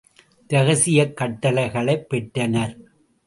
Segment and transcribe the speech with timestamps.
[0.49, 2.73] இரகசியக் கட்டளைகளைப் பெற்றனர்.